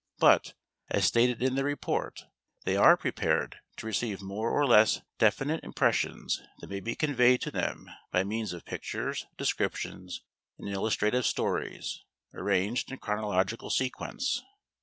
But, 0.17 0.55
as 0.89 1.05
stated 1.05 1.43
in 1.43 1.53
the 1.53 1.63
report, 1.63 2.25
they 2.65 2.75
are 2.75 2.97
prepared 2.97 3.59
to 3.77 3.85
receive 3.85 4.19
more 4.19 4.49
or 4.49 4.65
less 4.65 5.01
definite 5.19 5.63
impressions 5.63 6.41
that 6.57 6.71
may 6.71 6.79
be 6.79 6.95
conveyed 6.95 7.41
to 7.41 7.51
them 7.51 7.87
by 8.11 8.23
means 8.23 8.51
of 8.51 8.65
pictures, 8.65 9.27
descriptions, 9.37 10.23
and 10.57 10.67
illustrative 10.67 11.27
stories, 11.27 12.03
arranged 12.33 12.91
in 12.91 12.97
chronological 12.97 13.69
sequence. 13.69 14.41